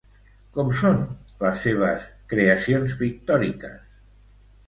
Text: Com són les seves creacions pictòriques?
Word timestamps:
Com 0.53 0.69
són 0.77 0.95
les 1.43 1.59
seves 1.65 2.07
creacions 2.33 2.97
pictòriques? 3.03 3.95